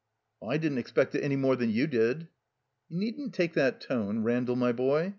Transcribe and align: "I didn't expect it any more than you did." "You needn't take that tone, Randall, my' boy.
"I 0.41 0.57
didn't 0.57 0.79
expect 0.79 1.13
it 1.13 1.21
any 1.21 1.35
more 1.35 1.55
than 1.55 1.69
you 1.69 1.85
did." 1.85 2.27
"You 2.89 2.97
needn't 2.97 3.35
take 3.35 3.53
that 3.53 3.79
tone, 3.79 4.23
Randall, 4.23 4.55
my' 4.55 4.71
boy. 4.71 5.09